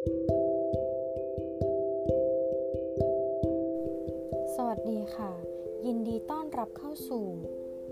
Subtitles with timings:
[0.00, 0.02] ส
[4.66, 5.32] วัสดีค่ะ
[5.86, 7.26] ยินดีต้อนรับเข้าสู่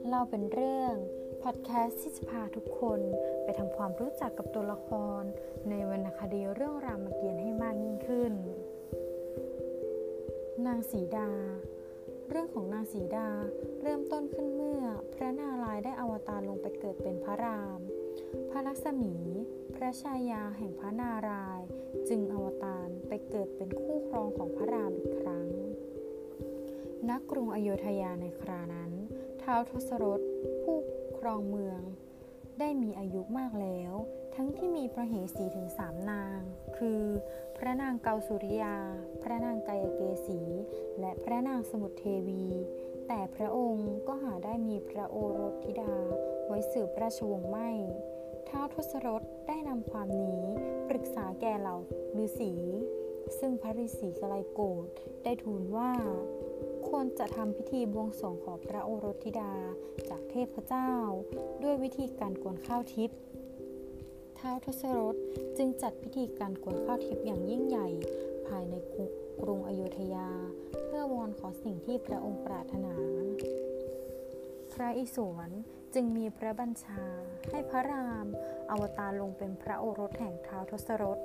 [0.07, 0.95] เล่าเป็นเรื่อง
[1.43, 3.01] พอดแคสต์ที่จะพาทุกคน
[3.45, 4.89] ไปทำความรู้จักกับตัวละค
[5.21, 5.23] ร
[5.69, 8.33] ในวรรณคดีเรื่องรามเกียรติ์ให้มากยิ่งขึ้น
[10.67, 11.31] นางสีดา
[12.31, 13.29] เรื่องของนางสีดา
[13.83, 14.83] เริ่มต้นขึ้นเมื่อ
[15.15, 17.81] พระนารายณ์ได้อวตารลงไปเกิดเป็นพระราม
[18.51, 19.15] พระลักษมี
[19.75, 21.69] พระชายาแห่งพระนารายณ์
[22.09, 25.47] จึงอวตารไปเกิดเป็นคู่ครองของพระรามอีกครั้ง
[27.09, 28.93] ณกกรุงอโยธยาในครานั้น
[29.43, 30.21] ท้าวทศรถ
[30.63, 30.79] ผู้
[31.19, 31.81] ครองเมือง
[32.59, 33.93] ได้มีอายุมากแล้ว
[34.35, 36.41] ทั้งที่มีพระเหสีถึงสามนาง
[36.79, 37.03] คือ
[37.57, 38.77] พระนางเกาสุริยา
[39.23, 40.41] พระนางกายเกษี
[41.01, 42.47] และพระนางสมุทรเทวี
[43.09, 45.95] แต่พระองค์ก็หาได้มีพระโอรสธิดา
[46.47, 47.71] ไว้สืบราชวงศ์ไม่
[48.51, 50.43] ท้าวทศรถได้นำความนี้
[50.89, 51.77] ปรึกษาแก่เหล่า
[52.25, 52.53] ฤาษี
[53.39, 54.87] ซึ่งพระฤาษีกไลโกรธ
[55.25, 55.91] ได้ทูลว่า
[56.89, 59.53] ควรจะทำพิธีบวงสรวงขอพระโอรสธิดา
[60.11, 60.91] จากเทพเจ้า
[61.63, 63.19] ด้วยวิธีการกวนข้าวทิพย์
[64.39, 65.17] ท้าวทศรถ
[65.57, 67.89] จึงจัดพิธีการกวนข้าวทิพย์อย่างยิ่งใหญ่
[68.47, 68.75] ภายใน
[69.43, 70.29] กรุงอโยธยา
[70.87, 72.95] เพื่อวอนขอสิ่งที่พระองค์ปรารถนา
[74.81, 75.51] ระอิศวร
[75.95, 77.03] จึงมีพระบัญชา
[77.51, 78.27] ให้พระราม
[78.71, 81.19] อวตารลงเป็นพระโอรสแห่งท้าวทศรถ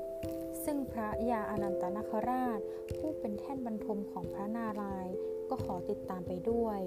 [0.63, 2.59] ซึ่งพระยาอนันตนาคราช
[2.97, 5.15] ผู้เป็นแท่นบรรทมของพระนารายณ์
[5.49, 6.79] ก็ขอติดตามไปด้วย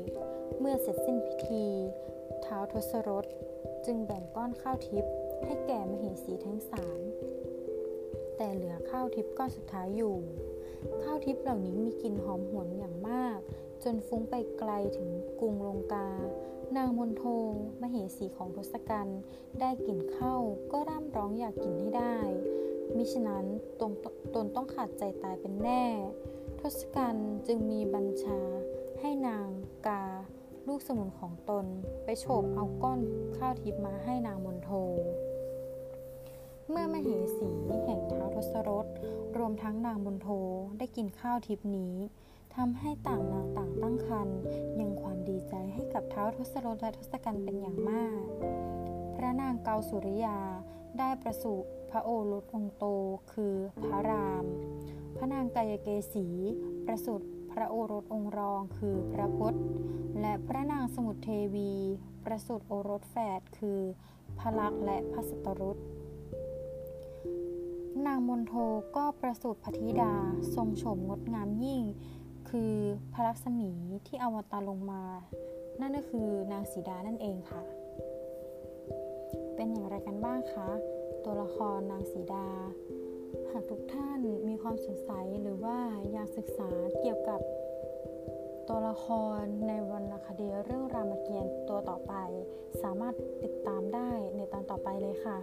[0.59, 1.67] เมื่อเสร็จสิ้นพิธี
[2.45, 3.25] ท้าวทศรถ
[3.87, 5.13] จึงแบ่งก้อนข้าวทิพย์
[5.45, 7.01] ให้แก่มเหสีทั้งสาม
[8.37, 10.17] แต่เหลือข้าวทิพย์ก้อนสุดท้ายอยู่
[11.03, 13.41] ข้าวทิพย์เหล่านี้มีกลิ่นหอมหวนอย่างมาก
[13.85, 15.11] จนฟุ้งไปไกลถึง
[15.41, 16.09] กรุงลงกา
[16.77, 17.25] นางมนโท
[17.83, 19.21] มเหสีของทศกัณฐ์
[19.61, 20.37] ได้กลิ่นเข้า
[20.73, 22.17] ก็ร่ำร้องอยากกินให้ได้
[22.97, 23.45] มิฉะนั้น
[23.81, 23.93] ตน
[24.35, 25.85] ตนต้องขาดใจตายเป็นแน่
[26.61, 28.41] ทศกัณฐ์จึงมีบัญชา
[29.01, 29.49] ให้นาง
[29.87, 30.05] กา
[30.67, 31.67] ลูกสมุนของตน
[32.05, 33.01] ไปโฉบเอาก้อน
[33.37, 34.71] ข้าวทิพย์มาให้นางมนโท
[36.71, 37.51] เมื่อมเหสี
[37.85, 38.87] แห่งท้าวทศรถ
[39.39, 40.29] รวมทั้งนางมนโท
[40.79, 41.95] ได้กินข้าวทิพนี้
[42.57, 44.39] ทำให้ต่างนางต่างตั้งครรภ์
[44.81, 48.21] ยังความดีใจให้กับท้าวทศรถและทศกัณฐ์เป็นอย่างมาก
[49.15, 50.39] พระนางเกาสุริยา
[50.99, 52.85] ได้ประสูติพระโอรสองโต
[53.33, 54.45] คือพระราม
[55.17, 56.27] พระนางกายเกษี
[56.87, 59.55] ประสูติพระโอรสองรองคือพระพศ
[60.21, 61.73] และพระนางสมุทรเทวี
[62.25, 63.81] ประสูติโอรสแฝดคือ
[64.39, 65.79] พระลักษณ์และพระสตรุษ
[68.07, 68.55] นางมนโท
[68.97, 70.15] ก็ประสูติพธิดา
[70.55, 71.83] ทรงโฉมงดงามยิ่ง
[72.59, 72.81] คือ
[73.13, 73.71] พระลักษมี
[74.07, 75.03] ที่อวตารลงมา
[75.81, 77.63] นั่นก็คือนางสีดานั่นเองค่ะ
[79.55, 80.69] เป็นอย่างไรกันบ้างคะ
[81.25, 82.49] ตัวละครนางสีดา
[83.51, 85.79] หากทุกท่านมีความสงสัยหรือว่า
[86.13, 87.41] อยากศึกษาเกี่ยวกับ
[88.69, 89.07] ตัวละค
[89.41, 92.15] รในวรรณคดีเรื่องรามเกียรติ์ตัวต่อไป
[92.83, 95.39] สามารถติดตามได้ในตอนต่อไปเลยค่ะ